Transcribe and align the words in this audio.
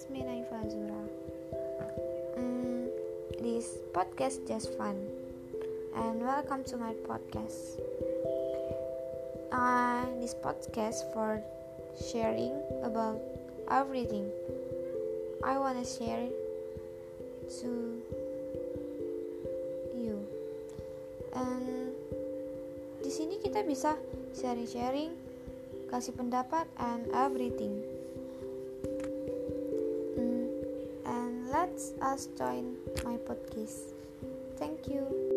Ismi 0.00 0.24
Naifa 0.24 0.56
Azura. 0.64 1.02
Mm, 2.40 2.88
This 3.44 3.84
podcast 3.92 4.40
just 4.48 4.72
fun. 4.80 4.96
And 5.92 6.24
welcome 6.24 6.64
to 6.72 6.80
my 6.80 6.96
podcast. 7.04 7.76
Uh, 9.52 10.08
This 10.16 10.32
podcast 10.32 11.04
for 11.12 11.44
sharing 12.00 12.56
about 12.80 13.20
everything 13.68 14.32
I 15.44 15.60
wanna 15.60 15.84
share 15.84 16.32
to 17.60 17.70
you. 20.00 20.16
And 21.36 21.92
di 23.04 23.12
sini 23.12 23.36
kita 23.36 23.68
bisa 23.68 24.00
sharing-sharing 24.32 25.12
kasih 25.92 26.16
pendapat 26.16 26.64
and 26.80 27.04
everything. 27.12 27.49
Let's 31.60 31.92
us 32.00 32.28
join 32.38 32.72
my 33.04 33.16
podcast. 33.28 33.92
Thank 34.56 34.88
you. 34.88 35.29